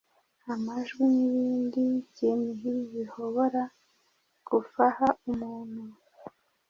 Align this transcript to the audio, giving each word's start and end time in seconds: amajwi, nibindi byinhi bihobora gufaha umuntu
amajwi, 0.53 1.01
nibindi 1.15 1.83
byinhi 2.09 2.71
bihobora 2.93 3.61
gufaha 4.49 5.07
umuntu 5.29 5.81